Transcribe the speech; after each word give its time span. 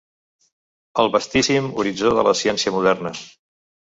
El 1.03 1.11
vastíssim 1.15 1.67
horitzó 1.83 2.13
de 2.21 2.23
la 2.29 2.33
ciència 2.39 2.73
moderna. 2.79 3.13